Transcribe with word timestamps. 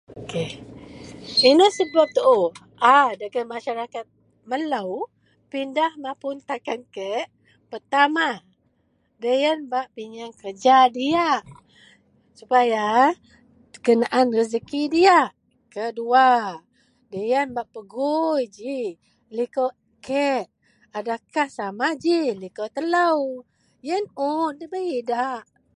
Inou 1.49 1.71
sebab 1.77 2.07
tuu 2.17 2.43
a 2.93 2.97
dagen 3.19 3.45
masarakat 3.53 4.05
melou 4.49 4.91
pidah 5.51 5.91
mapun 6.03 6.35
takan 6.49 6.79
kek. 6.95 7.25
Pertama 7.71 8.27
deloyen 9.21 9.59
bak 9.71 9.87
pinyeang 9.95 10.33
kereja 10.39 10.77
diyak 10.97 11.41
supaya 12.39 12.85
kenaan 13.85 14.27
rejeki 14.37 14.81
diyak. 14.95 15.29
Keduwa 15.73 16.29
deloyen 17.11 17.47
bak 17.57 17.67
pegui 17.73 18.43
geji 18.55 18.81
likou 19.37 19.69
kek, 20.07 20.45
adakah 20.97 21.47
sama 21.57 21.87
ji 22.03 22.19
likou 22.43 22.67
telou. 22.75 23.21
Yen 23.87 24.03
un 24.29 24.49
ndabei 24.55 24.87
idak. 25.01 25.43